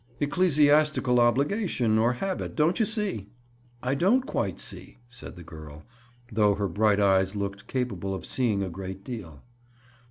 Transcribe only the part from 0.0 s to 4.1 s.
Ecclesiastical obligation, or habit, don't you see!" "I